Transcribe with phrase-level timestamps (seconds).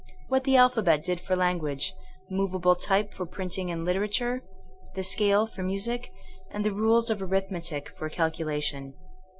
[0.29, 1.93] what the alpha bet did for language,
[2.27, 4.41] movable type for print ing and literature,
[4.95, 6.09] the scale for music,
[6.49, 8.95] and the rules of arithmetic for calculation.